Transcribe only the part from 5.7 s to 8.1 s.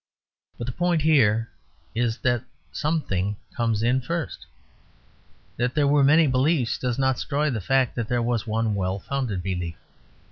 there were many beliefs does not destroy the fact that